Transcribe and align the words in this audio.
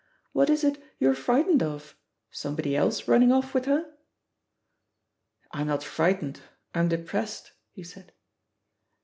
What 0.31 0.49
is 0.49 0.63
it 0.63 0.81
you're 0.97 1.13
frightened 1.13 1.61
of— 1.61 1.95
somebody 2.31 2.75
else 2.75 3.07
running 3.07 3.29
oflF 3.29 3.53
with 3.53 3.65
her?" 3.65 3.85
I'm 5.51 5.67
not 5.67 5.83
frightened; 5.83 6.41
I'm 6.73 6.87
depressed," 6.87 7.51
he 7.69 7.83
said. 7.83 8.11